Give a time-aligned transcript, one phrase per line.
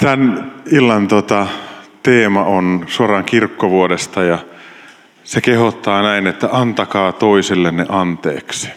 [0.00, 1.46] Tämän illan tota,
[2.02, 4.38] teema on suoraan kirkkovuodesta ja
[5.24, 8.68] se kehottaa näin, että antakaa toisillenne anteeksi.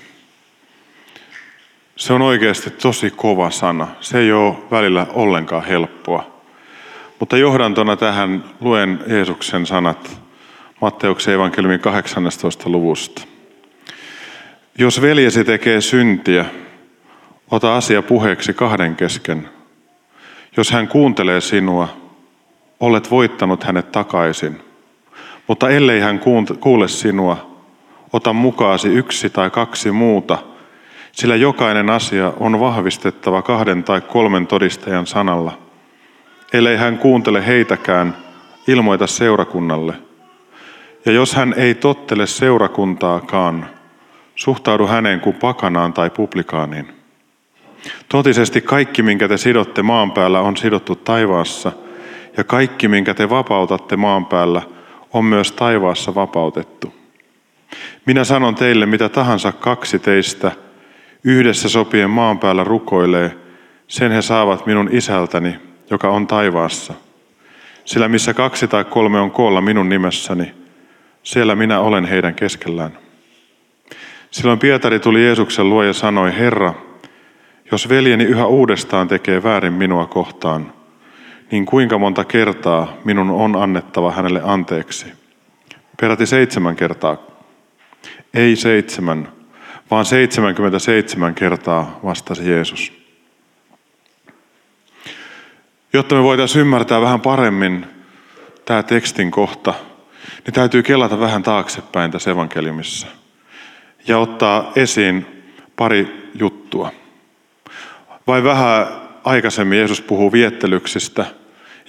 [1.96, 3.88] Se on oikeasti tosi kova sana.
[4.00, 6.42] Se ei ole välillä ollenkaan helppoa.
[7.20, 10.22] Mutta johdantona tähän luen Jeesuksen sanat
[10.82, 12.70] Matteuksen evankeliumin 18.
[12.70, 13.22] luvusta.
[14.78, 16.46] Jos veljesi tekee syntiä,
[17.52, 19.50] ota asia puheeksi kahden kesken.
[20.58, 21.88] Jos hän kuuntelee sinua,
[22.80, 24.62] olet voittanut hänet takaisin.
[25.48, 26.20] Mutta ellei hän
[26.60, 27.54] kuule sinua,
[28.14, 30.38] ota mukaasi yksi tai kaksi muuta,
[31.12, 35.58] sillä jokainen asia on vahvistettava kahden tai kolmen todistajan sanalla.
[36.54, 38.18] Ellei hän kuuntele heitäkään,
[38.68, 39.94] ilmoita seurakunnalle.
[41.06, 43.70] Ja jos hän ei tottele seurakuntaakaan,
[44.36, 47.03] suhtaudu häneen kuin pakanaan tai publikaaniin.
[48.10, 51.72] Totisesti kaikki, minkä te sidotte maan päällä, on sidottu taivaassa,
[52.38, 54.62] ja kaikki, minkä te vapautatte maan päällä,
[55.14, 56.94] on myös taivaassa vapautettu.
[58.06, 60.52] Minä sanon teille, mitä tahansa kaksi teistä
[61.24, 63.38] yhdessä sopien maan päällä rukoilee,
[63.88, 65.56] sen he saavat minun isältäni,
[65.90, 66.94] joka on taivaassa.
[67.86, 70.54] Sillä missä kaksi tai kolme on koolla minun nimessäni,
[71.24, 72.98] siellä minä olen heidän keskellään.
[74.32, 76.74] Silloin Pietari tuli Jeesuksen luo ja sanoi, Herra,
[77.72, 80.74] jos veljeni yhä uudestaan tekee väärin minua kohtaan,
[81.52, 85.06] niin kuinka monta kertaa minun on annettava hänelle anteeksi?
[86.02, 87.18] Peräti seitsemän kertaa.
[88.34, 89.32] Ei seitsemän,
[89.92, 92.94] vaan 77 kertaa vastasi Jeesus.
[95.94, 97.86] Jotta me voitaisiin ymmärtää vähän paremmin
[98.66, 99.74] tämä tekstin kohta,
[100.46, 103.08] niin täytyy kelata vähän taaksepäin tässä evankeliumissa
[104.08, 105.44] ja ottaa esiin
[105.76, 106.92] pari juttua.
[108.28, 108.88] Vai vähän
[109.24, 111.26] aikaisemmin Jeesus puhuu viettelyksistä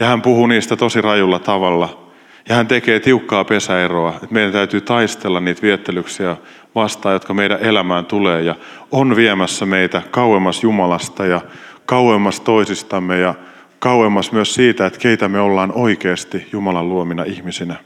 [0.00, 2.04] ja hän puhuu niistä tosi rajulla tavalla.
[2.48, 6.36] Ja hän tekee tiukkaa pesäeroa, että meidän täytyy taistella niitä viettelyksiä
[6.74, 8.54] vastaan, jotka meidän elämään tulee ja
[8.90, 11.40] on viemässä meitä kauemmas Jumalasta ja
[11.86, 13.34] kauemmas toisistamme ja
[13.78, 17.76] kauemmas myös siitä, että keitä me ollaan oikeasti Jumalan luomina ihmisinä.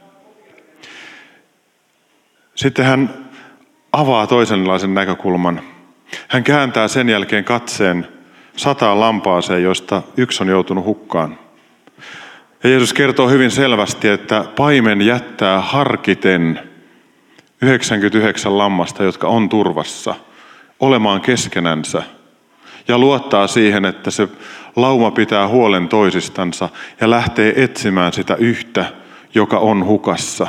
[2.55, 3.31] Sitten hän
[3.93, 5.61] avaa toisenlaisen näkökulman.
[6.29, 8.18] Hän kääntää sen jälkeen katseen
[8.59, 11.39] sataan lampaaseen, joista yksi on joutunut hukkaan.
[12.65, 16.61] Ja Jeesus kertoo hyvin selvästi, että paimen jättää harkiten
[17.63, 20.15] 99 lammasta, jotka on turvassa,
[20.81, 22.03] olemaan keskenänsä
[22.89, 24.29] ja luottaa siihen, että se
[24.77, 26.69] lauma pitää huolen toisistansa
[27.01, 28.93] ja lähtee etsimään sitä yhtä,
[29.35, 30.47] joka on hukassa.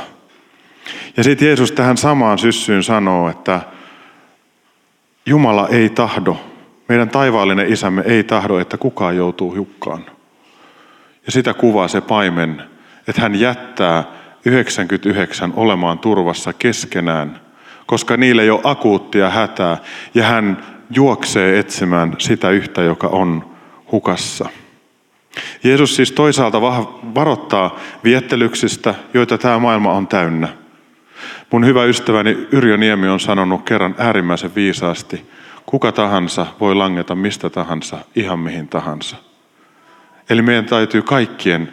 [1.16, 3.60] Ja sitten Jeesus tähän samaan syssyyn sanoo, että
[5.26, 6.49] Jumala ei tahdo,
[6.90, 10.04] meidän taivaallinen isämme ei tahdo, että kukaan joutuu hukkaan.
[11.26, 12.62] Ja sitä kuvaa se paimen,
[13.08, 14.04] että hän jättää
[14.44, 17.40] 99 olemaan turvassa keskenään,
[17.86, 19.78] koska niille ei ole akuuttia hätää,
[20.14, 23.50] ja hän juoksee etsimään sitä yhtä, joka on
[23.92, 24.48] hukassa.
[25.64, 26.60] Jeesus siis toisaalta
[27.14, 30.48] varoittaa viettelyksistä, joita tämä maailma on täynnä.
[31.50, 35.30] Mun hyvä ystäväni Yrjö Niemi on sanonut kerran äärimmäisen viisaasti,
[35.70, 39.16] kuka tahansa voi langeta mistä tahansa, ihan mihin tahansa.
[40.30, 41.72] Eli meidän täytyy kaikkien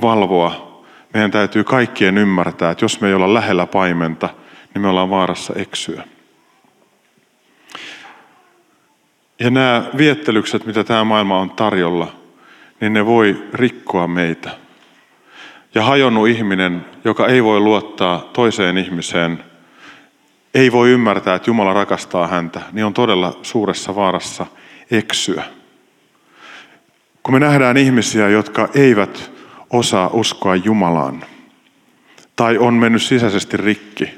[0.00, 0.82] valvoa,
[1.14, 4.28] meidän täytyy kaikkien ymmärtää, että jos me ei olla lähellä paimenta,
[4.74, 6.04] niin me ollaan vaarassa eksyä.
[9.40, 12.12] Ja nämä viettelykset, mitä tämä maailma on tarjolla,
[12.80, 14.50] niin ne voi rikkoa meitä.
[15.74, 19.44] Ja hajonnut ihminen, joka ei voi luottaa toiseen ihmiseen,
[20.54, 24.46] ei voi ymmärtää, että Jumala rakastaa häntä, niin on todella suuressa vaarassa
[24.90, 25.44] eksyä.
[27.22, 29.30] Kun me nähdään ihmisiä, jotka eivät
[29.70, 31.24] osaa uskoa Jumalaan,
[32.36, 34.10] tai on mennyt sisäisesti rikki,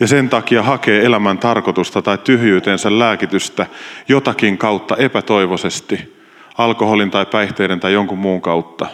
[0.00, 3.66] ja sen takia hakee elämän tarkoitusta tai tyhjyytensä lääkitystä
[4.08, 6.14] jotakin kautta epätoivoisesti,
[6.58, 8.86] alkoholin tai päihteiden tai jonkun muun kautta,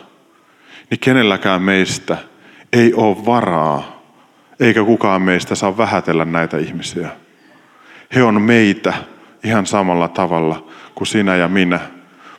[0.90, 2.16] niin kenelläkään meistä
[2.72, 3.99] ei ole varaa,
[4.60, 7.08] eikä kukaan meistä saa vähätellä näitä ihmisiä.
[8.14, 8.94] He on meitä
[9.44, 11.80] ihan samalla tavalla kuin sinä ja minä,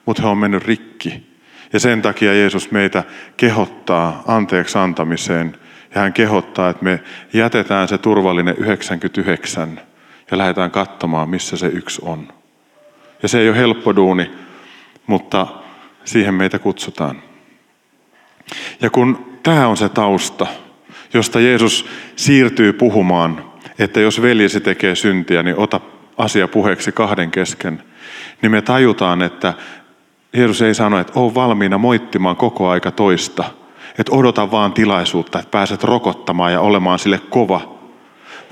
[0.06, 1.32] mutta he on mennyt rikki.
[1.74, 3.04] Ja sen takia Jeesus meitä
[3.38, 5.58] kehottaa anteeksi antamiseen
[5.96, 7.04] ja hän kehottaa, että me
[7.34, 9.82] jätetään se turvallinen 99
[10.32, 12.28] ja lähdetään katsomaan, missä se yksi on.
[13.24, 14.32] Ja se ei ole helppo duuni,
[15.08, 15.48] mutta
[16.06, 17.24] siihen meitä kutsutaan.
[18.82, 20.48] Ja kun tämä on se tausta,
[21.14, 21.86] josta Jeesus
[22.16, 23.46] siirtyy puhumaan,
[23.80, 25.80] että jos veljesi tekee syntiä, niin ota
[26.18, 27.84] asia puheeksi kahden kesken,
[28.42, 29.54] niin me tajutaan, että
[30.34, 33.44] Jeesus ei sano, että ole valmiina moittimaan koko aika toista.
[34.00, 37.80] Että odota vaan tilaisuutta, että pääset rokottamaan ja olemaan sille kova.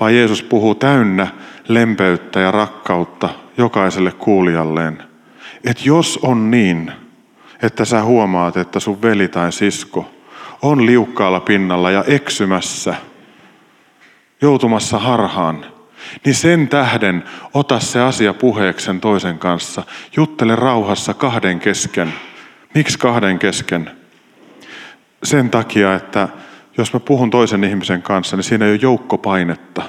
[0.00, 1.26] Vaan Jeesus puhuu täynnä
[1.68, 3.28] lempeyttä ja rakkautta
[3.58, 5.02] jokaiselle kuulijalleen.
[5.64, 6.92] Että jos on niin,
[7.62, 10.10] että sä huomaat, että sun veli tai sisko
[10.62, 12.94] on liukkaalla pinnalla ja eksymässä,
[14.42, 15.66] joutumassa harhaan,
[16.24, 17.24] niin sen tähden
[17.54, 19.82] ota se asia puheeksi sen toisen kanssa.
[20.16, 22.12] Juttele rauhassa kahden kesken.
[22.74, 23.90] Miksi kahden kesken?
[25.22, 26.28] Sen takia, että
[26.78, 29.82] jos mä puhun toisen ihmisen kanssa, niin siinä ei ole joukkopainetta.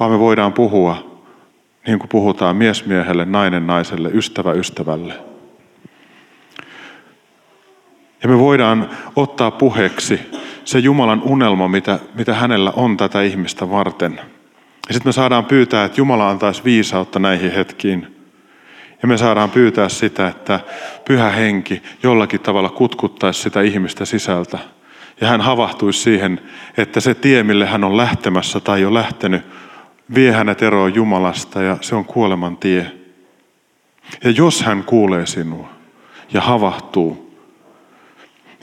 [0.00, 1.22] Vaan me voidaan puhua
[1.86, 5.35] niin kuin puhutaan mies miehelle, nainen naiselle, ystävä ystävälle.
[8.26, 10.20] Ja me voidaan ottaa puheeksi
[10.64, 14.20] se Jumalan unelma, mitä, mitä hänellä on tätä ihmistä varten.
[14.88, 18.16] Ja sitten me saadaan pyytää, että Jumala antaisi viisautta näihin hetkiin.
[19.02, 20.60] Ja me saadaan pyytää sitä, että
[21.04, 24.58] pyhä henki jollakin tavalla kutkuttaisi sitä ihmistä sisältä.
[25.20, 26.40] Ja hän havahtuisi siihen,
[26.76, 29.42] että se tie, mille hän on lähtemässä tai jo lähtenyt,
[30.14, 32.92] vie hänet eroon Jumalasta ja se on kuoleman tie.
[34.24, 35.68] Ja jos hän kuulee sinua
[36.32, 37.25] ja havahtuu,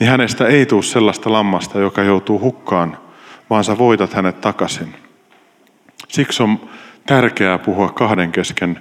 [0.00, 2.98] niin hänestä ei tule sellaista lammasta, joka joutuu hukkaan,
[3.50, 4.94] vaan sä voitat hänet takaisin.
[6.08, 6.60] Siksi on
[7.06, 8.80] tärkeää puhua kahden kesken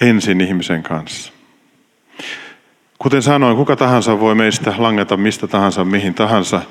[0.00, 1.32] ensin ihmisen kanssa.
[2.98, 6.62] Kuten sanoin, kuka tahansa voi meistä langeta mistä tahansa, mihin tahansa.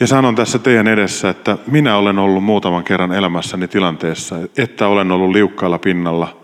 [0.00, 5.10] Ja sanon tässä teidän edessä, että minä olen ollut muutaman kerran elämässäni tilanteessa, että olen
[5.10, 6.36] ollut liukkaalla pinnalla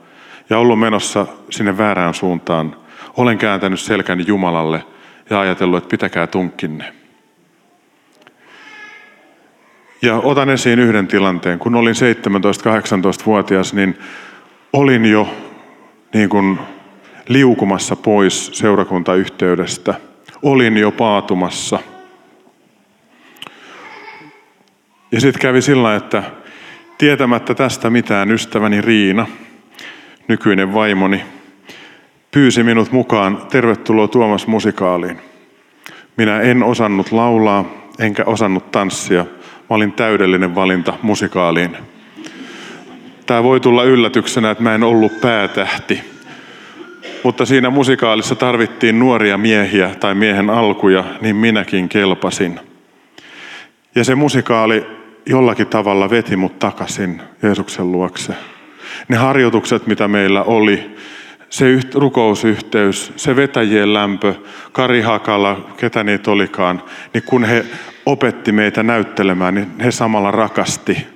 [0.50, 2.76] ja ollut menossa sinne väärään suuntaan.
[3.17, 4.85] Olen kääntänyt selkäni Jumalalle
[5.31, 6.93] ja ajatellut, että pitäkää tunkkinne.
[10.03, 11.59] Ja otan esiin yhden tilanteen.
[11.59, 13.99] Kun olin 17-18-vuotias, niin
[14.73, 15.35] olin jo
[16.15, 16.59] niin kuin
[17.29, 19.94] liukumassa pois seurakuntayhteydestä.
[20.43, 21.79] Olin jo paatumassa.
[25.12, 26.23] Ja sitten kävi sillä, että
[26.99, 29.26] tietämättä tästä mitään ystäväni Riina,
[30.29, 31.23] nykyinen vaimoni,
[32.31, 35.19] pyysi minut mukaan tervetuloa Tuomas musikaaliin.
[36.17, 37.65] Minä en osannut laulaa,
[37.99, 39.27] enkä osannut tanssia–
[39.71, 41.77] Mä olin täydellinen valinta musikaaliin.
[43.27, 46.00] Tämä voi tulla yllätyksenä, että mä en ollut päätähti.
[47.25, 52.61] Mutta siinä musikaalissa tarvittiin nuoria miehiä tai miehen alkuja, niin minäkin kelpasin.
[53.94, 54.87] Ja se musikaali
[55.26, 58.33] jollakin tavalla veti mut takaisin Jeesuksen luokse.
[59.09, 60.97] Ne harjoitukset, mitä meillä oli,
[61.50, 61.64] se
[61.94, 64.35] rukousyhteys, se vetäjien lämpö,
[64.73, 66.82] Kari Hakala, ketä niitä olikaan,
[67.14, 67.64] niin kun he
[68.06, 71.06] opetti meitä näyttelemään, niin he samalla rakasti.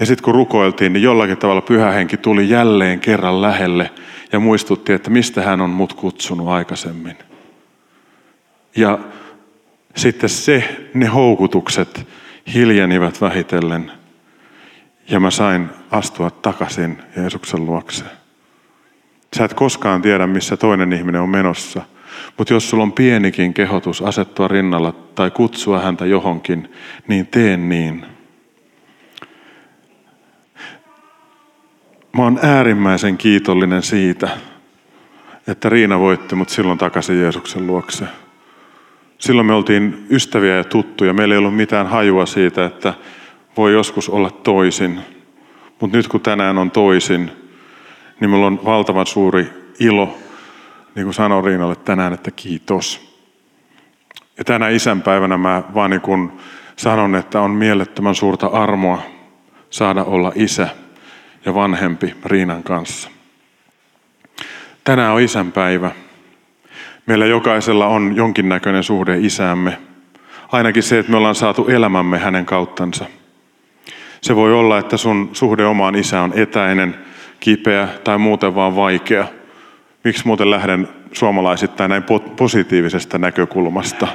[0.00, 3.90] Ja sitten kun rukoiltiin, niin jollakin tavalla pyhä henki tuli jälleen kerran lähelle
[4.32, 7.16] ja muistutti, että mistä hän on mut kutsunut aikaisemmin.
[8.76, 8.98] Ja
[9.96, 12.08] sitten se, ne houkutukset
[12.54, 13.92] hiljenivät vähitellen
[15.08, 18.04] ja mä sain astua takaisin Jeesuksen luokse.
[19.36, 21.82] Sä et koskaan tiedä, missä toinen ihminen on menossa–
[22.38, 26.72] mutta jos sulla on pienikin kehotus asettua rinnalla tai kutsua häntä johonkin,
[27.08, 28.06] niin tee niin.
[32.16, 34.28] Mä oon äärimmäisen kiitollinen siitä,
[35.46, 38.04] että Riina voitti mut silloin takaisin Jeesuksen luokse.
[39.18, 41.12] Silloin me oltiin ystäviä ja tuttuja.
[41.12, 42.94] Meillä ei ollut mitään hajua siitä, että
[43.56, 45.00] voi joskus olla toisin.
[45.80, 47.30] Mutta nyt kun tänään on toisin,
[48.20, 50.18] niin meillä on valtavan suuri ilo
[50.94, 53.16] niin kuin sanoin Riinalle tänään, että kiitos.
[54.38, 56.32] Ja tänä isänpäivänä mä vaan niin kuin
[56.76, 59.02] sanon, että on mielettömän suurta armoa
[59.70, 60.68] saada olla isä
[61.44, 63.10] ja vanhempi Riinan kanssa.
[64.84, 65.90] Tänään on isänpäivä.
[67.06, 69.78] Meillä jokaisella on jonkinnäköinen suhde isäämme.
[70.52, 73.04] Ainakin se, että me ollaan saatu elämämme hänen kauttansa.
[74.20, 77.05] Se voi olla, että sun suhde omaan isään on etäinen,
[77.40, 79.26] kipeä tai muuten vaan vaikea–
[80.06, 82.04] Miksi muuten lähden suomalaisittain näin
[82.36, 84.08] positiivisesta näkökulmasta?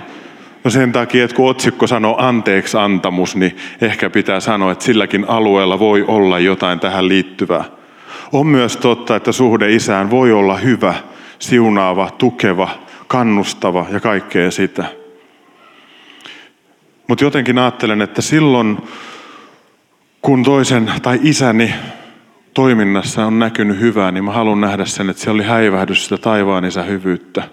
[0.64, 5.26] No sen takia, että kun otsikko sanoo anteeksi antamus, niin ehkä pitää sanoa, että silläkin
[5.28, 7.64] alueella voi olla jotain tähän liittyvää.
[8.32, 10.94] On myös totta, että suhde isään voi olla hyvä,
[11.40, 12.70] siunaava, tukeva,
[13.08, 14.86] kannustava ja kaikkea sitä.
[17.08, 18.78] Mutta jotenkin ajattelen, että silloin
[20.22, 21.74] kun toisen tai isäni
[22.54, 26.66] toiminnassa on näkynyt hyvää, niin mä haluan nähdä sen, että se oli häivähdys sitä taivaan
[26.66, 27.44] isä hyvyyttä.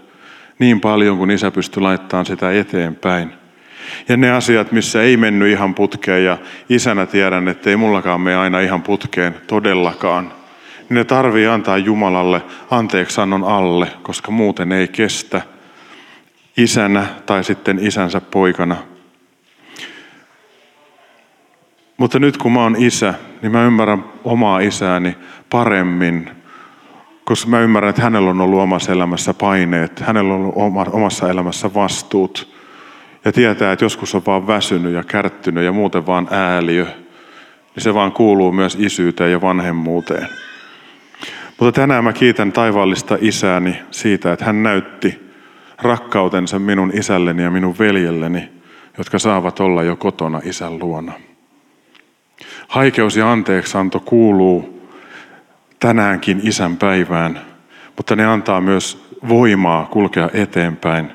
[0.59, 3.33] Niin paljon kuin isä pystyi laittamaan sitä eteenpäin.
[4.09, 6.39] Ja ne asiat, missä ei mennyt ihan putkeen ja
[6.69, 12.43] isänä tiedän, että ei mullakaan mene aina ihan putkeen todellakaan, niin ne tarvii antaa Jumalalle
[12.71, 15.43] anteeksannon alle, koska muuten ei kestä
[16.57, 18.77] isänä tai sitten isänsä poikana.
[21.99, 25.17] Mutta nyt kun mä oon isä, niin mä ymmärrän omaa isääni
[25.51, 26.31] paremmin,
[27.25, 31.75] koska mä ymmärrän, että hänellä on ollut omassa elämässä paineet, hänellä on ollut omassa elämässä
[31.75, 32.55] vastuut.
[33.25, 36.85] Ja tietää, että joskus on vaan väsynyt ja kärttynyt ja muuten vaan ääliö.
[37.75, 40.29] Niin se vaan kuuluu myös isyyteen ja vanhemmuuteen.
[41.61, 45.33] Mutta tänään mä kiitän taivaallista isääni siitä, että hän näytti
[45.83, 48.49] rakkautensa minun isälleni ja minun veljelleni,
[48.99, 51.13] jotka saavat olla jo kotona isän luona.
[52.69, 54.89] Haikeus ja anteeksanto kuuluu
[55.81, 57.41] tänäänkin isän päivään,
[57.97, 61.13] mutta ne antaa myös voimaa kulkea eteenpäin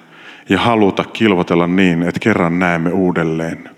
[0.49, 3.69] ja haluta kilvotella niin, että kerran näemme uudelleen.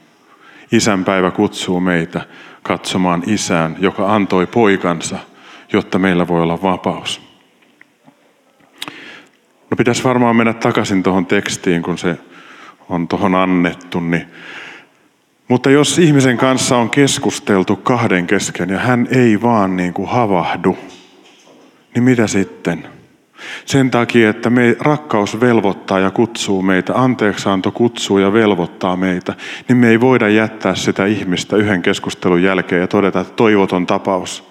[0.72, 2.22] Isän päivä kutsuu meitä
[2.64, 5.18] katsomaan isään, joka antoi poikansa,
[5.74, 7.22] jotta meillä voi olla vapaus.
[9.72, 12.18] No pitäisi varmaan mennä takaisin tuohon tekstiin, kun se
[12.90, 14.28] on tuohon annettu, niin
[15.48, 20.78] mutta jos ihmisen kanssa on keskusteltu kahden kesken ja hän ei vaan niin kuin havahdu,
[21.96, 22.88] niin mitä sitten?
[23.66, 29.34] Sen takia, että me, rakkaus velvoittaa ja kutsuu meitä, anteeksianto kutsuu ja velvoittaa meitä,
[29.68, 34.50] niin me ei voida jättää sitä ihmistä yhden keskustelun jälkeen ja todeta, että toivoton tapaus.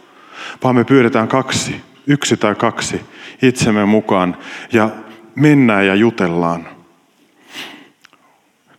[0.65, 3.01] Vaan me pyydetään kaksi, yksi tai kaksi
[3.43, 4.37] itsemme mukaan
[4.73, 4.91] ja
[5.35, 6.74] mennään ja jutellaan.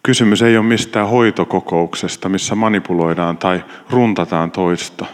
[0.06, 5.06] Kysymys ei ole mistään hoitokokouksesta, missä manipuloidaan tai runtataan toista,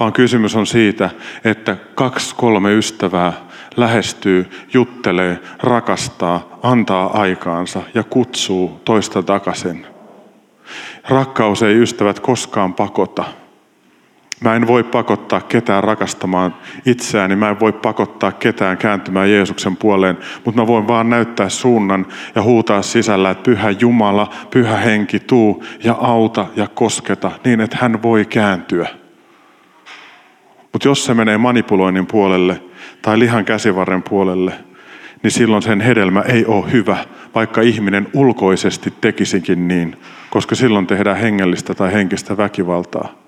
[0.00, 1.10] vaan kysymys on siitä,
[1.44, 3.32] että kaksi, kolme ystävää
[3.76, 9.86] lähestyy, juttelee, rakastaa, antaa aikaansa ja kutsuu toista takaisin.
[11.08, 13.24] Rakkaus ei ystävät koskaan pakota–
[14.44, 16.54] Mä en voi pakottaa ketään rakastamaan
[16.86, 22.06] itseäni, mä en voi pakottaa ketään kääntymään Jeesuksen puoleen, mutta mä voin vaan näyttää suunnan
[22.34, 27.78] ja huutaa sisällä, että pyhä Jumala, pyhä henki, tuu ja auta ja kosketa niin, että
[27.80, 28.88] hän voi kääntyä.
[30.72, 32.62] Mutta jos se menee manipuloinnin puolelle
[33.02, 34.52] tai lihan käsivarren puolelle,
[35.22, 36.98] niin silloin sen hedelmä ei ole hyvä,
[37.34, 39.96] vaikka ihminen ulkoisesti tekisikin niin,
[40.30, 43.19] koska silloin tehdään hengellistä tai henkistä väkivaltaa.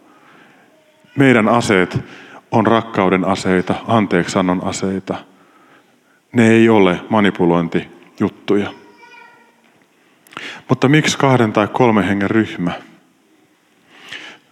[1.17, 1.99] Meidän aseet
[2.51, 5.15] on rakkauden aseita, anteeksannon aseita.
[6.33, 8.71] Ne ei ole manipulointijuttuja.
[10.69, 12.73] Mutta miksi kahden tai kolmen hengen ryhmä?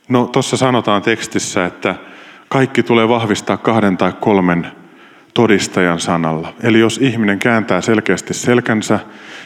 [0.09, 1.95] No tuossa sanotaan tekstissä, että
[2.49, 4.67] kaikki tulee vahvistaa kahden tai kolmen
[5.35, 6.55] todistajan sanalla.
[6.63, 8.99] Eli jos ihminen kääntää selkeästi selkänsä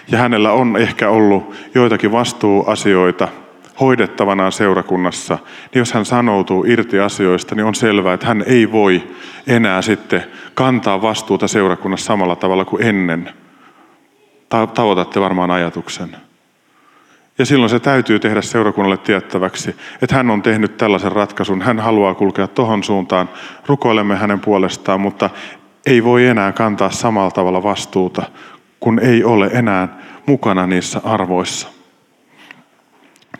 [0.08, 3.28] ja hänellä on ehkä ollut joitakin vastuuasioita–
[3.80, 9.02] hoidettavanaan seurakunnassa, niin jos hän sanoutuu irti asioista, niin on selvää, että hän ei voi
[9.46, 13.30] enää sitten kantaa vastuuta seurakunnassa samalla tavalla kuin ennen.
[14.74, 16.16] Tavoitatte varmaan ajatuksen.
[17.38, 22.14] Ja silloin se täytyy tehdä seurakunnalle tiettäväksi, että hän on tehnyt tällaisen ratkaisun, hän haluaa
[22.14, 23.28] kulkea tohon suuntaan,
[23.66, 25.30] rukoilemme hänen puolestaan, mutta
[25.86, 28.22] ei voi enää kantaa samalla tavalla vastuuta,
[28.80, 29.88] kun ei ole enää
[30.26, 31.68] mukana niissä arvoissa.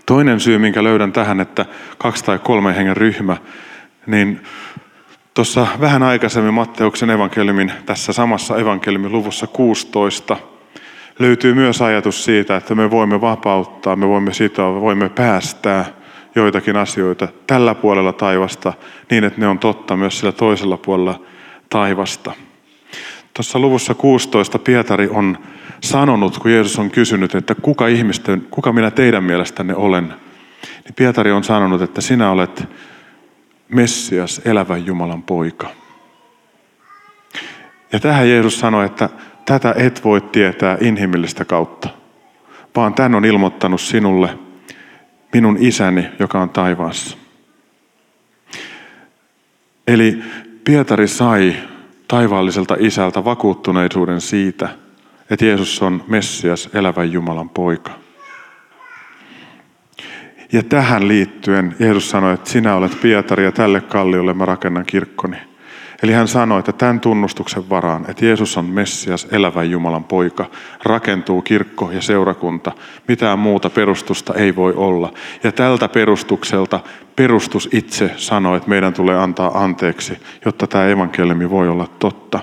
[0.06, 1.66] Toinen syy, minkä löydän tähän, että
[1.98, 3.36] kaksi tai kolme hengen ryhmä,
[4.06, 4.40] niin
[5.34, 10.36] tuossa vähän aikaisemmin Matteuksen evankeliumin, tässä samassa evankeliumin luvussa 16,
[11.18, 15.84] löytyy myös ajatus siitä, että me voimme vapauttaa, me voimme sitoa, me voimme päästää
[16.34, 18.72] joitakin asioita tällä puolella taivasta
[19.10, 21.20] niin, että ne on totta myös sillä toisella puolella
[21.70, 22.32] taivasta.
[23.34, 25.38] Tuossa luvussa 16 Pietari on
[25.84, 30.04] sanonut, kun Jeesus on kysynyt, että kuka ihmisten, kuka minä teidän mielestänne olen,
[30.84, 32.68] niin Pietari on sanonut, että sinä olet
[33.68, 35.70] Messias, elävän Jumalan poika.
[37.92, 39.08] Ja tähän Jeesus sanoi, että
[39.44, 41.88] tätä et voi tietää inhimillistä kautta,
[42.76, 44.38] vaan tämän on ilmoittanut sinulle
[45.32, 47.16] minun isäni, joka on taivaassa.
[49.86, 50.22] Eli
[50.64, 51.54] Pietari sai
[52.08, 54.83] taivaalliselta isältä vakuuttuneisuuden siitä,
[55.30, 57.90] että Jeesus on Messias, elävän Jumalan poika.
[60.52, 65.36] Ja tähän liittyen Jeesus sanoi, että sinä olet Pietari ja tälle kalliolle mä rakennan kirkkoni.
[66.02, 70.46] Eli hän sanoi, että tämän tunnustuksen varaan, että Jeesus on Messias, elävän Jumalan poika,
[70.82, 72.72] rakentuu kirkko ja seurakunta.
[73.08, 75.12] Mitään muuta perustusta ei voi olla.
[75.44, 76.80] Ja tältä perustukselta
[77.16, 82.40] perustus itse sanoi, että meidän tulee antaa anteeksi, jotta tämä evankeliumi voi olla totta.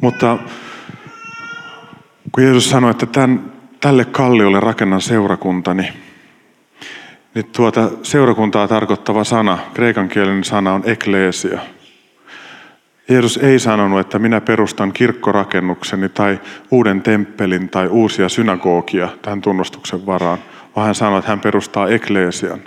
[0.00, 0.38] Mutta
[2.32, 5.92] kun Jeesus sanoi, että tämän, tälle kalliolle rakennan seurakuntani,
[7.34, 11.60] niin tuota seurakuntaa tarkoittava sana, kreikankielinen sana on ekleesia.
[13.08, 16.40] Jeesus ei sanonut, että minä perustan kirkkorakennukseni tai
[16.70, 20.38] uuden temppelin tai uusia synagogia tämän tunnustuksen varaan,
[20.76, 22.60] vaan hän sanoi, että hän perustaa ekleesian.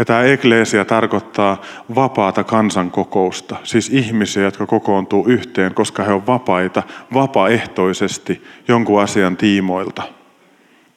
[0.00, 1.60] Ja tämä ekleesia tarkoittaa
[1.94, 6.82] vapaata kansankokousta, siis ihmisiä, jotka kokoontuu yhteen, koska he ovat vapaita
[7.14, 10.02] vapaaehtoisesti jonkun asian tiimoilta.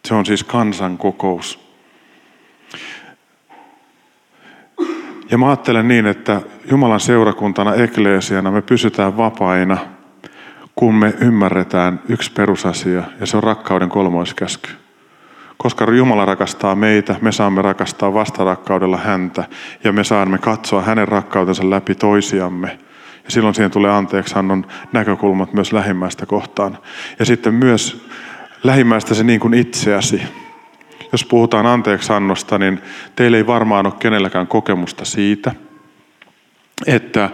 [0.05, 1.60] Se on siis kansankokous.
[5.31, 6.41] Ja mä ajattelen niin, että
[6.72, 9.77] Jumalan seurakuntana, ekleesiana me pysytään vapaina,
[10.75, 14.82] kun me ymmärretään yksi perusasia, ja se on rakkauden kolmoiskäsky.
[15.63, 19.43] Koska Jumala rakastaa meitä, me saamme rakastaa vastarakkaudella häntä,
[19.84, 22.79] ja me saamme katsoa hänen rakkautensa läpi toisiamme.
[23.24, 26.77] Ja silloin siihen tulee anteeksiannon näkökulmat myös lähimmäistä kohtaan.
[27.20, 28.08] Ja sitten myös
[28.63, 30.22] lähimmäistä se niin kuin itseäsi
[31.12, 32.82] jos puhutaan anteeksiannosta, niin
[33.15, 35.51] teillä ei varmaan ole kenelläkään kokemusta siitä,
[36.88, 37.29] että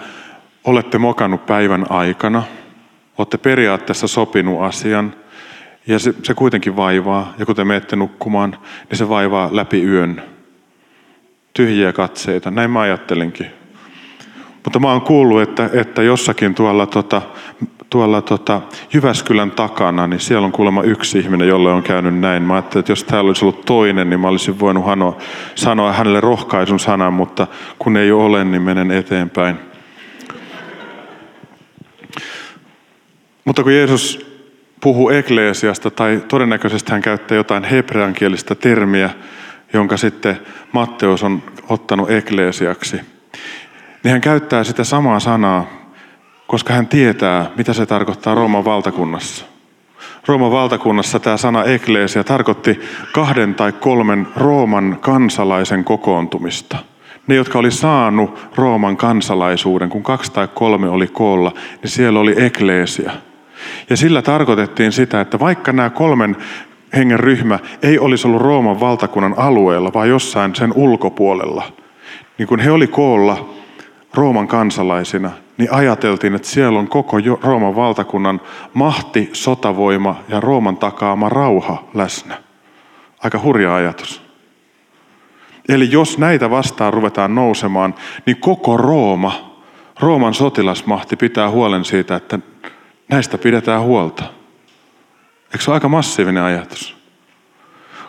[0.63, 2.43] olette mokannut päivän aikana,
[3.17, 5.13] olette periaatteessa sopinut asian,
[5.87, 8.57] ja se, se kuitenkin vaivaa, ja kun te menette nukkumaan,
[8.89, 10.23] niin se vaivaa läpi yön.
[11.53, 13.47] Tyhjiä katseita, näin mä ajattelinkin.
[14.63, 17.21] Mutta mä oon kuullut, että, että jossakin tuolla tota,
[17.89, 18.61] tuolla tota
[18.93, 22.43] Jyväskylän takana, niin siellä on kuulemma yksi ihminen, jolle on käynyt näin.
[22.43, 25.17] Mä ajattelin, että jos täällä olisi ollut toinen, niin mä olisin voinut hanoa,
[25.55, 27.47] sanoa hänelle rohkaisun sanan, mutta
[27.79, 29.55] kun ei ole, niin menen eteenpäin.
[33.45, 34.28] Mutta kun Jeesus
[34.81, 39.09] puhuu ekleesiasta, tai todennäköisesti hän käyttää jotain hebreankielistä termiä,
[39.73, 40.39] jonka sitten
[40.71, 43.01] Matteus on ottanut ekleesiaksi,
[44.03, 45.79] niin hän käyttää sitä samaa sanaa
[46.49, 49.45] koska hän tietää, mitä se tarkoittaa Rooman valtakunnassa.
[50.27, 52.79] Rooman valtakunnassa tämä sana ekleesia tarkoitti
[53.13, 56.77] kahden tai kolmen Rooman kansalaisen kokoontumista.
[57.27, 62.33] Ne, jotka oli saanut Rooman kansalaisuuden, kun kaksi tai kolme oli koolla, niin siellä oli
[62.37, 63.11] ekleesia.
[63.89, 66.37] Ja sillä tarkoitettiin sitä, että vaikka nämä kolmen
[66.95, 71.63] hengen ryhmä ei olisi ollut Rooman valtakunnan alueella, vaan jossain sen ulkopuolella,
[72.37, 73.49] niin kun he oli koolla
[74.13, 78.41] Rooman kansalaisina, niin ajateltiin, että siellä on koko Rooman valtakunnan
[78.73, 82.37] mahti, sotavoima ja Rooman takaama rauha läsnä.
[83.23, 84.29] Aika hurja ajatus.
[85.69, 89.61] Eli jos näitä vastaan ruvetaan nousemaan, niin koko Rooma,
[89.99, 92.39] Rooman sotilasmahti pitää huolen siitä, että
[93.09, 94.23] näistä pidetään huolta.
[95.45, 96.97] Eikö se ole aika massiivinen ajatus?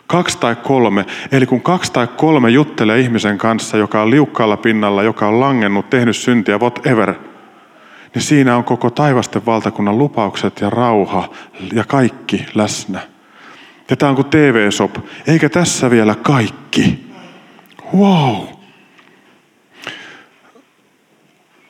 [0.07, 1.05] Kaksi tai kolme.
[1.31, 5.89] Eli kun kaksi tai kolme juttelee ihmisen kanssa, joka on liukkaalla pinnalla, joka on langennut,
[5.89, 7.13] tehnyt syntiä, whatever,
[8.13, 11.29] niin siinä on koko taivasten valtakunnan lupaukset ja rauha
[11.73, 12.99] ja kaikki läsnä.
[13.89, 14.95] Ja tämä on kuin TV-sop.
[15.27, 17.11] Eikä tässä vielä kaikki.
[17.97, 18.60] Wow!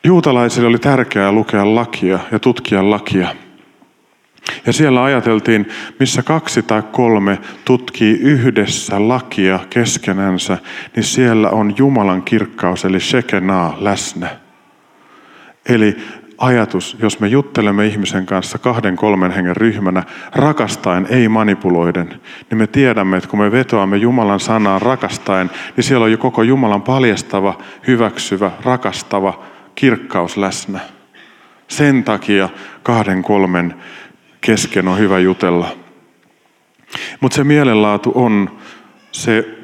[0.04, 3.36] Juutalaisille oli tärkeää lukea lakia ja tutkia lakia.
[4.66, 10.58] Ja siellä ajateltiin, missä kaksi tai kolme tutkii yhdessä lakia keskenänsä,
[10.96, 14.28] niin siellä on Jumalan kirkkaus, eli Shekenaa, läsnä.
[15.70, 15.98] Eli
[16.38, 20.04] ajatus, jos me juttelemme ihmisen kanssa kahden, kolmen hengen ryhmänä,
[20.36, 22.08] rakastaen, ei manipuloiden,
[22.50, 26.44] niin me tiedämme, että kun me vetoamme Jumalan sanaan rakastaen, niin siellä on jo koko
[26.44, 29.44] Jumalan paljastava, hyväksyvä, rakastava
[29.76, 30.80] kirkkaus läsnä.
[31.68, 32.50] Sen takia
[32.84, 33.76] kahden, kolmen
[34.42, 35.78] kesken on hyvä jutella.
[37.20, 38.60] Mutta se mielenlaatu on
[39.12, 39.58] se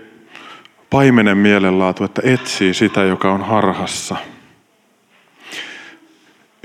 [0.90, 4.16] paimenen mielenlaatu, että etsii sitä, joka on harhassa.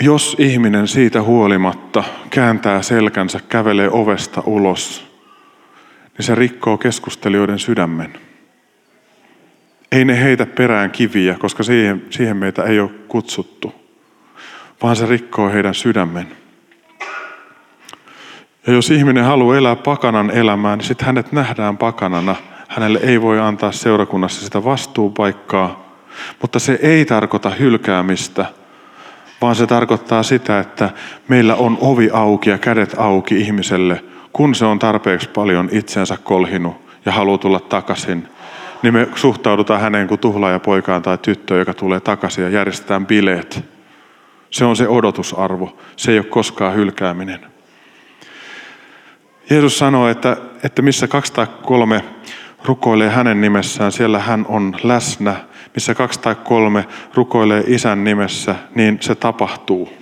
[0.01, 5.13] Jos ihminen siitä huolimatta kääntää selkänsä, kävelee ovesta ulos,
[6.19, 8.32] niin se rikkoo keskustelijoiden sydämen.
[9.93, 13.75] Ei ne heitä perään kiviä, koska siihen, siihen meitä ei ole kutsuttu,
[14.83, 16.27] vaan se rikkoo heidän sydämen.
[18.67, 22.37] Ja jos ihminen haluaa elää pakanan elämää, niin sitten hänet nähdään pakanana.
[22.69, 25.97] Hänelle ei voi antaa seurakunnassa sitä vastuupaikkaa,
[26.43, 28.47] mutta se ei tarkoita hylkäämistä,
[29.41, 30.91] vaan se tarkoittaa sitä, että
[31.29, 36.77] meillä on ovi auki ja kädet auki ihmiselle, kun se on tarpeeksi paljon itsensä kolhinut
[37.05, 38.29] ja haluaa tulla takaisin.
[38.83, 43.65] Niin me suhtaudutaan häneen kuin tuhlaajapoikaan tai tyttöön, joka tulee takaisin ja järjestetään bileet.
[44.51, 45.79] Se on se odotusarvo.
[45.97, 47.41] Se ei ole koskaan hylkääminen.
[49.51, 52.05] Jeesus sanoo, että, että missä kaksi tai kolme
[52.65, 55.37] rukoilee hänen nimessään, siellä hän on läsnä.
[55.75, 60.02] Missä kaksi tai kolme rukoilee isän nimessä, niin se tapahtuu.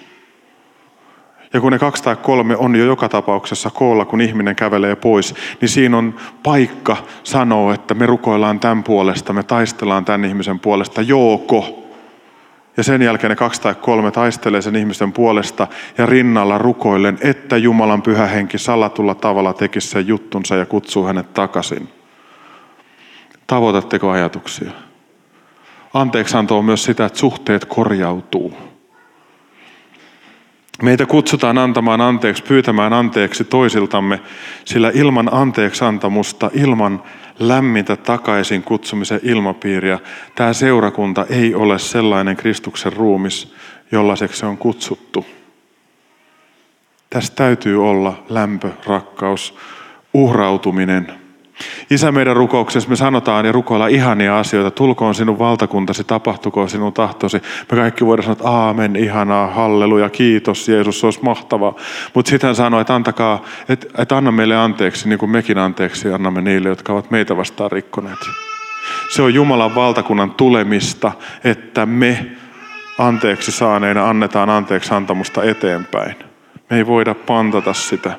[1.53, 5.35] Ja kun ne kaksi tai kolme on jo joka tapauksessa koolla, kun ihminen kävelee pois,
[5.61, 11.03] niin siinä on paikka sanoa, että me rukoillaan tämän puolesta, me taistellaan tämän ihmisen puolesta,
[11.03, 11.77] jooko.
[12.77, 15.67] Ja sen jälkeen ne kaksi tai kolme taistelee sen ihmisten puolesta
[15.99, 21.35] ja rinnalla rukoillen, että Jumalan pyhä henki salatulla tavalla tekisi sen juttunsa ja kutsuu hänet
[21.35, 21.89] takaisin.
[23.47, 24.71] Tavoitatteko ajatuksia?
[25.95, 28.70] Anteeksianto on myös sitä, että suhteet korjautuu.
[30.83, 34.21] Meitä kutsutaan antamaan anteeksi, pyytämään anteeksi toisiltamme,
[34.65, 37.03] sillä ilman anteeksantamusta, ilman
[37.39, 39.99] lämmintä takaisin kutsumisen ilmapiiriä,
[40.35, 43.55] tämä seurakunta ei ole sellainen Kristuksen ruumis,
[43.93, 45.27] jollaiseksi se on kutsuttu.
[47.11, 49.55] Tässä täytyy olla lämpö, rakkaus,
[50.15, 51.13] uhrautuminen–
[51.91, 54.71] Isä, meidän rukouksessa me sanotaan ja rukoillaan ihania asioita.
[54.71, 57.43] Tulkoon sinun valtakuntasi, tapahtukoon sinun tahtosi.
[57.71, 61.75] Me kaikki voidaan sanoa, että aamen, ihanaa, halleluja, kiitos Jeesus, se olisi mahtavaa.
[62.15, 66.13] Mutta sitten hän sanoi, että antakaa, että, että anna meille anteeksi, niin kuin mekin anteeksi
[66.13, 68.19] annamme niille, jotka ovat meitä vastaan rikkoneet.
[69.15, 71.13] Se on Jumalan valtakunnan tulemista,
[71.45, 72.27] että me
[72.99, 76.15] anteeksi saaneina annetaan anteeksi antamusta eteenpäin.
[76.71, 78.13] Me ei voida pantata sitä.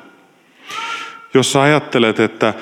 [1.34, 2.54] Jos sä ajattelet, että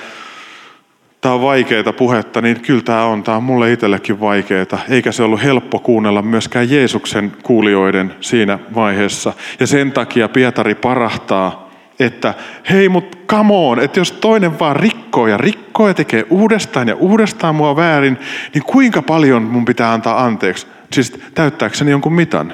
[1.21, 3.23] tämä on vaikeita puhetta, niin kyllä tämä on.
[3.23, 4.79] Tämä on mulle itsellekin vaikeita.
[4.89, 9.33] Eikä se ollut helppo kuunnella myöskään Jeesuksen kuulijoiden siinä vaiheessa.
[9.59, 12.33] Ja sen takia Pietari parahtaa, että
[12.69, 16.95] hei mut come on, että jos toinen vaan rikkoo ja rikkoo ja tekee uudestaan ja
[16.95, 18.17] uudestaan mua väärin,
[18.53, 20.67] niin kuinka paljon mun pitää antaa anteeksi?
[20.91, 22.53] Siis täyttääkseni jonkun mitan?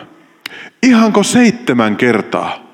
[0.83, 2.67] Ihanko seitsemän kertaa?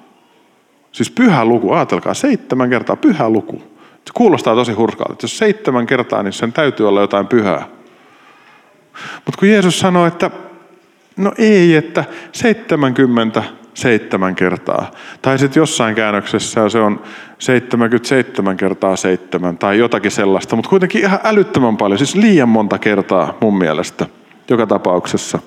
[0.91, 3.72] Siis pyhä luku, ajatelkaa, seitsemän kertaa pyhä luku.
[4.05, 7.67] Se kuulostaa tosi hurskaalta, että jos seitsemän kertaa, niin sen täytyy olla jotain pyhää.
[9.25, 10.31] Mutta kun Jeesus sanoi, että
[11.17, 14.91] no ei, että 77 kertaa.
[15.21, 17.01] Tai sitten jossain käännöksessä se on
[17.39, 23.37] 77 kertaa 7 tai jotakin sellaista, mutta kuitenkin ihan älyttömän paljon, siis liian monta kertaa
[23.41, 24.05] mun mielestä
[24.49, 25.39] joka tapauksessa.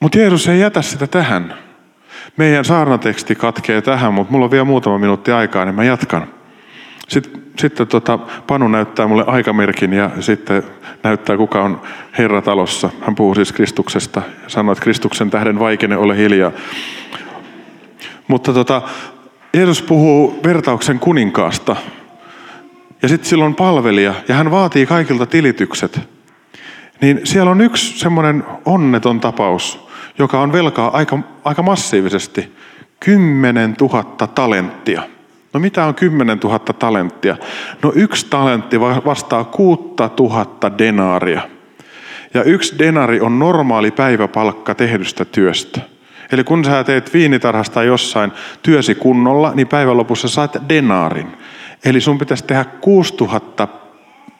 [0.00, 1.63] Mutta Jeesus ei jätä sitä tähän.
[2.36, 6.26] Meidän saarnateksti katkee tähän, mutta mulla on vielä muutama minuutti aikaa, niin mä jatkan.
[7.08, 10.62] Sitten, sitten tota, Panu näyttää mulle aikamerkin ja sitten
[11.02, 11.80] näyttää kuka on
[12.18, 12.90] Herra talossa.
[13.00, 16.52] Hän puhuu siis Kristuksesta ja sanoo, että Kristuksen tähden vaikene ole hiljaa.
[18.28, 18.82] Mutta tota,
[19.54, 21.76] Jeesus puhuu vertauksen kuninkaasta.
[23.02, 26.00] Ja sitten silloin on palvelija ja hän vaatii kaikilta tilitykset.
[27.00, 29.83] Niin siellä on yksi semmoinen onneton tapaus,
[30.18, 32.52] joka on velkaa aika, aika massiivisesti.
[33.00, 35.02] 10 000 talenttia.
[35.52, 37.36] No mitä on 10 000 talenttia?
[37.82, 39.82] No yksi talentti vastaa 6
[40.18, 41.40] 000 denaaria.
[42.34, 45.80] Ja yksi denari on normaali päiväpalkka tehdystä työstä.
[46.32, 51.36] Eli kun sä teet viinitarhasta jossain työsi kunnolla, niin päivän lopussa saat denaarin.
[51.84, 53.68] Eli sun pitäisi tehdä 6000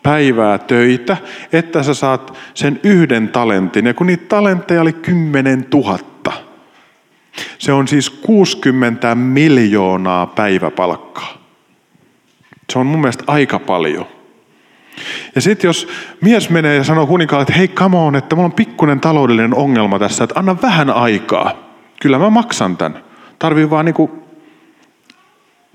[0.04, 1.16] päivää töitä,
[1.52, 3.86] että sä saat sen yhden talentin.
[3.86, 5.98] Ja kun niitä talentteja oli 10 000,
[7.58, 11.38] se on siis 60 miljoonaa päiväpalkkaa.
[12.72, 14.06] Se on mun mielestä aika paljon.
[15.34, 15.88] Ja sitten jos
[16.20, 19.98] mies menee ja sanoo kuninkaalle, että hei come on, että mulla on pikkuinen taloudellinen ongelma
[19.98, 21.52] tässä, että anna vähän aikaa.
[22.00, 23.04] Kyllä mä maksan tämän.
[23.38, 24.24] Tarvii vaan niinku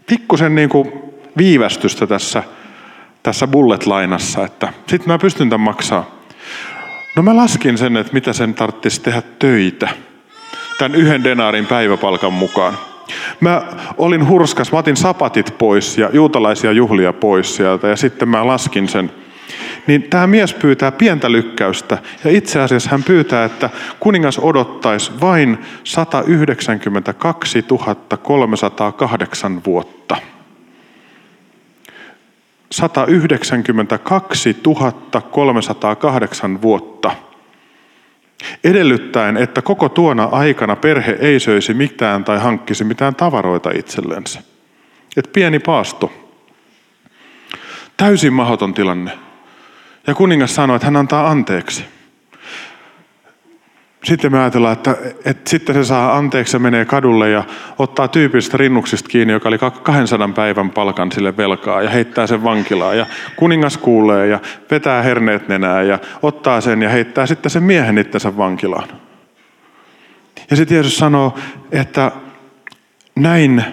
[0.05, 0.91] pikkusen niinku
[1.37, 2.43] viivästystä tässä
[3.23, 6.05] tässä bullet-lainassa, että sitten mä pystyn tämän maksaa.
[7.15, 9.89] No mä laskin sen, että mitä sen tarvitsisi tehdä töitä
[10.77, 12.77] tämän yhden denaarin päiväpalkan mukaan.
[13.39, 13.61] Mä
[13.97, 18.87] olin hurskas, mä otin sapatit pois ja juutalaisia juhlia pois sieltä ja sitten mä laskin
[18.87, 19.11] sen.
[19.87, 25.57] Niin tämä mies pyytää pientä lykkäystä ja itse asiassa hän pyytää, että kuningas odottaisi vain
[25.83, 27.65] 192
[28.23, 30.17] 308 vuotta.
[32.71, 34.57] 192
[35.31, 37.11] 308 vuotta.
[38.63, 44.41] Edellyttäen, että koko tuona aikana perhe ei söisi mitään tai hankkisi mitään tavaroita itsellensä.
[45.17, 46.11] Et pieni paasto.
[47.97, 49.11] Täysin mahdoton tilanne.
[50.07, 51.85] Ja kuningas sanoi, että hän antaa anteeksi
[54.03, 57.43] sitten me ajatellaan, että, että sitten se saa anteeksi ja menee kadulle ja
[57.79, 62.97] ottaa tyypistä rinnuksista kiinni, joka oli 200 päivän palkan sille velkaa ja heittää sen vankilaan.
[62.97, 64.39] Ja kuningas kuulee ja
[64.71, 68.87] vetää herneet nenää ja ottaa sen ja heittää sitten sen miehen itsensä vankilaan.
[70.49, 71.37] Ja sitten Jeesus sanoo,
[71.71, 72.11] että
[73.15, 73.63] näin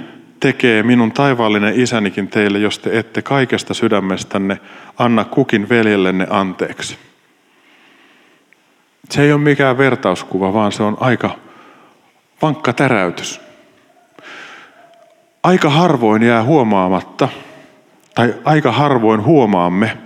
[0.40, 4.58] tekee minun taivaallinen isänikin teille, jos te ette kaikesta sydämestänne
[4.98, 6.98] anna kukin veljellenne anteeksi.
[9.11, 11.31] Se ei ole mikään vertauskuva, vaan se on aika
[12.42, 13.40] Vankka täräytys.
[15.42, 17.29] Aika harvoin jää huomaamatta,
[18.14, 19.99] tai aika harvoin huomaamme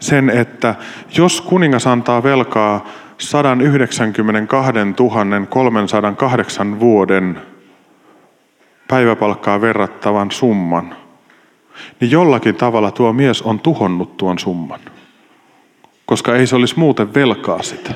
[0.00, 0.74] sen, että
[1.16, 2.84] jos kuningas antaa velkaa
[3.18, 4.72] 192
[5.48, 7.40] 308 vuoden
[8.88, 10.96] päiväpalkkaa verrattavan summan,
[12.00, 14.80] niin jollakin tavalla tuo mies on tuhonnut tuon summan,
[16.12, 17.94] koska ei se olisi muuten velkaa sitä.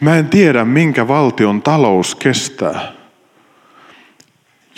[0.00, 2.92] Mä en tiedä, minkä valtion talous kestää,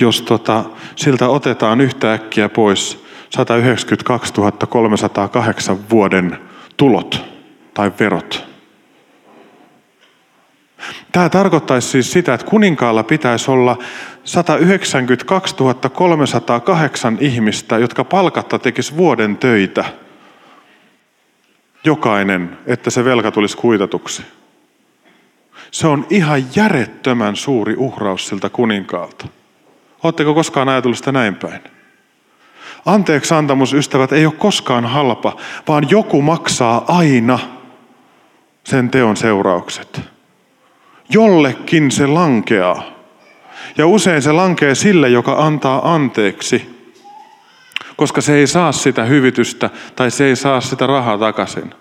[0.01, 0.65] jos tota,
[0.97, 4.33] siltä otetaan yhtäkkiä pois 192
[4.69, 6.39] 308 vuoden
[6.77, 7.25] tulot
[7.75, 8.47] tai verot.
[11.13, 13.77] Tämä tarkoittaisi siis sitä, että kuninkaalla pitäisi olla
[14.25, 15.55] 192
[15.93, 20.08] 308 ihmistä, jotka palkatta tekisi vuoden töitä.
[21.89, 24.23] Jokainen, että se velka tulisi kuitatuksi.
[25.71, 29.29] Se on ihan järjettömän suuri uhraus siltä kuninkaalta.
[30.03, 31.61] Oletteko koskaan ajatellut sitä näin päin?
[32.87, 35.37] Anteeksi antamus, ystävät, ei ole koskaan halpa,
[35.69, 37.39] vaan joku maksaa aina
[38.65, 40.01] sen teon seuraukset.
[41.09, 42.83] Jollekin se lankeaa.
[43.79, 46.78] Ja usein se lankee sille, joka antaa anteeksi,
[47.99, 51.75] koska se ei saa sitä hyvitystä tai se ei saa sitä rahaa takaisin.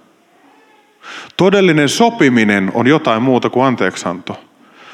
[1.37, 4.39] Todellinen sopiminen on jotain muuta kuin anteeksanto.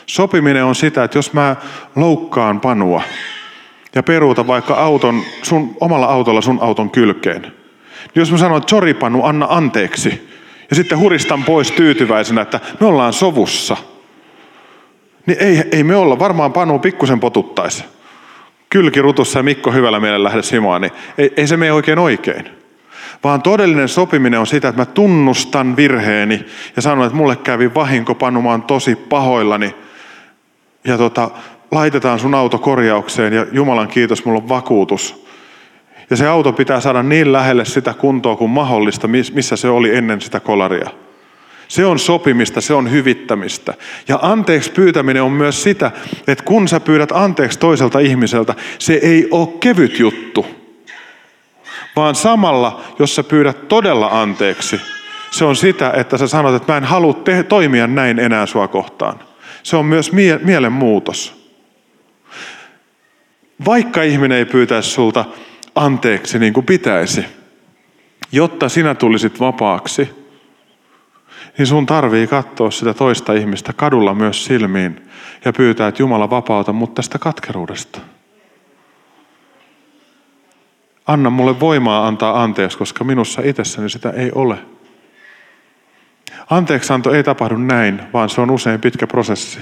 [0.06, 1.56] Sopiminen on sitä, että jos mä
[1.96, 3.02] loukkaan panua
[3.96, 7.52] ja peruuta vaikka auton, sun, omalla autolla sun auton kylkeen, niin
[8.16, 10.30] jos mä sanon, että sori panu, anna anteeksi,
[10.70, 13.78] ja sitten huristan pois tyytyväisenä, että me ollaan sovussa,
[15.26, 16.20] niin ei, ei me olla.
[16.20, 17.84] Varmaan Panu pikkusen potuttaisi.
[18.74, 22.50] Kylki rutussa ja Mikko hyvällä mielellä lähde simaan, niin ei, ei se mene oikein oikein.
[23.24, 28.16] Vaan todellinen sopiminen on sitä, että mä tunnustan virheeni ja sanon, että mulle kävi vahinko,
[28.16, 29.76] Panu, mä oon tosi pahoillani.
[30.84, 31.32] Ja tota,
[31.72, 35.26] laitetaan sun auto korjaukseen ja Jumalan kiitos, mulla on vakuutus.
[36.10, 40.22] Ja se auto pitää saada niin lähelle sitä kuntoa kuin mahdollista, missä se oli ennen
[40.22, 40.90] sitä kolaria.
[41.68, 43.74] Se on sopimista, se on hyvittämistä.
[44.08, 45.92] Ja anteeksi pyytäminen on myös sitä,
[46.28, 50.46] että kun sä pyydät anteeksi toiselta ihmiseltä, se ei ole kevyt juttu.
[51.96, 54.82] Vaan samalla, jos sä pyydät todella anteeksi,
[55.32, 58.68] se on sitä, että sä sanot, että mä en halua te- toimia näin enää sua
[58.68, 59.20] kohtaan.
[59.64, 61.44] Se on myös mie- mielenmuutos.
[63.66, 65.26] Vaikka ihminen ei pyytäisi sulta
[65.76, 67.26] anteeksi niin kuin pitäisi,
[68.32, 70.10] jotta sinä tulisit vapaaksi–
[71.58, 75.10] niin sun tarvii katsoa sitä toista ihmistä kadulla myös silmiin
[75.46, 78.00] ja pyytää, että Jumala vapauta mut tästä katkeruudesta.
[81.08, 84.58] Anna mulle voimaa antaa anteeksi, koska minussa itsessäni sitä ei ole.
[86.50, 89.60] Anteeksianto ei tapahdu näin, vaan se on usein pitkä prosessi,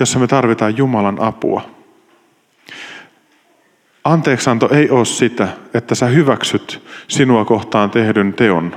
[0.00, 1.70] jossa me tarvitaan Jumalan apua.
[4.04, 8.76] Anteeksianto ei ole sitä, että sä hyväksyt sinua kohtaan tehdyn teon.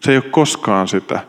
[0.00, 1.20] Se ei ole koskaan sitä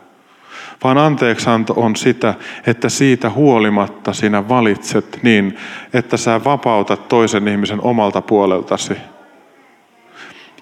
[0.84, 2.34] vaan anteeksanto on sitä,
[2.66, 5.56] että siitä huolimatta sinä valitset niin,
[5.92, 8.94] että sä vapautat toisen ihmisen omalta puoleltasi.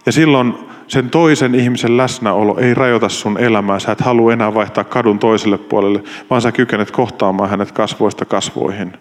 [0.07, 0.55] Ja silloin
[0.88, 3.79] sen toisen ihmisen läsnäolo ei rajoita sun elämää.
[3.79, 8.92] Sä et halua enää vaihtaa kadun toiselle puolelle, vaan sä kykenet kohtaamaan hänet kasvoista kasvoihin.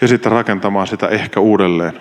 [0.00, 2.00] Ja sitten rakentamaan sitä ehkä uudelleen.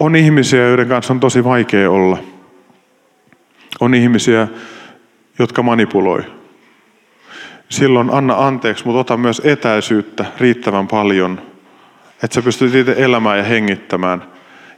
[0.00, 2.18] On ihmisiä, joiden kanssa on tosi vaikea olla.
[3.80, 4.48] On ihmisiä,
[5.42, 6.24] jotka manipuloi.
[7.68, 11.40] Silloin anna anteeksi, mutta ota myös etäisyyttä riittävän paljon,
[12.22, 14.24] että sä pystyt itse elämään ja hengittämään.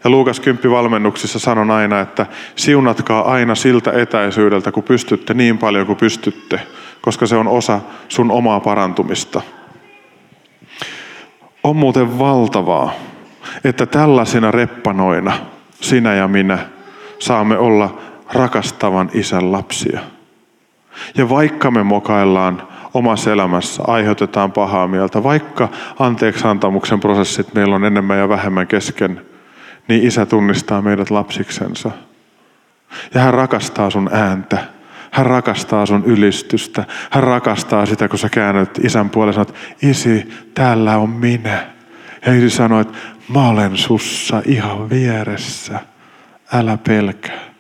[0.05, 5.87] Ja Luukas 10 valmennuksissa sanon aina, että siunatkaa aina siltä etäisyydeltä, kun pystytte niin paljon
[5.87, 6.61] kuin pystytte,
[7.01, 9.43] koska se on osa sun omaa parantumista.
[11.63, 12.93] On muuten valtavaa,
[13.65, 15.33] että tällaisina reppanoina
[15.81, 16.59] sinä ja minä
[17.19, 17.99] saamme olla
[18.33, 20.14] rakastavan isän lapsia.
[21.17, 22.63] Ja vaikka me mokaillaan
[22.95, 29.21] omassa elämässä, aiheutetaan pahaa mieltä, vaikka anteeksiantamuksen prosessit meillä on enemmän ja vähemmän kesken,
[29.89, 31.91] niin isä tunnistaa meidät lapsiksensa.
[33.15, 34.59] Ja hän rakastaa sun ääntä.
[35.11, 36.85] Hän rakastaa sun ylistystä.
[37.11, 41.67] Hän rakastaa sitä, kun sä käännyt isän puolelle sanot, isi, täällä on minä.
[42.27, 45.81] Ja isi sanoi, että mä olen sussa ihan vieressä.
[46.53, 47.54] Älä pelkää.